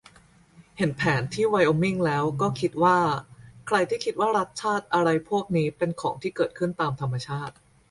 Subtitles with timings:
[0.77, 2.99] เห็นแผนที่ไวโอมิงแล้วก็คิดว่า
[3.67, 7.55] ใครที่คิดว่ารัฐชาติอะไรพวกนี้เป็นของที่เกิดขึ้นตามธรรมชาติ